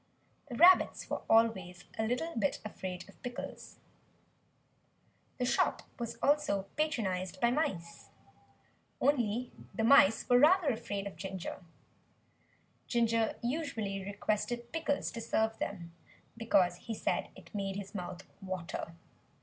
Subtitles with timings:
[0.49, 3.77] The rabbits were always a little bit afraid of Pickles.
[5.37, 8.09] The shop was also patronized by mice
[8.99, 11.63] only the mice were rather afraid of Ginger.
[12.87, 15.93] Ginger usually requested Pickles to serve them,
[16.35, 18.95] because he said it made his mouth water.